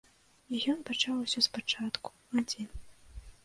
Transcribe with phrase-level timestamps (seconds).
[0.53, 2.09] І ён пачаў усё спачатку,
[2.43, 2.69] адзін.